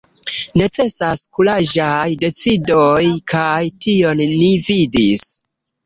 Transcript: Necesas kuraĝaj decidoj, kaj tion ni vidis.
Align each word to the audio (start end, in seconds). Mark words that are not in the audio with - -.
Necesas 0.61 1.21
kuraĝaj 1.41 1.93
decidoj, 2.25 2.89
kaj 3.35 3.55
tion 3.87 4.27
ni 4.45 4.53
vidis. 4.71 5.33